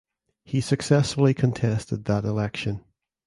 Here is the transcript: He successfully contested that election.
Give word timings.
He 0.43 0.61
successfully 0.61 1.35
contested 1.35 2.05
that 2.05 2.25
election. 2.25 2.83